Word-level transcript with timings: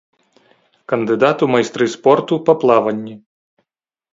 Кандыдат 0.93 1.45
у 1.47 1.49
майстры 1.57 1.85
спорту 1.97 2.33
па 2.49 2.53
плаванні. 2.65 3.15